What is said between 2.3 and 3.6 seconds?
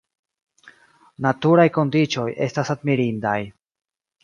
estas admirindaj.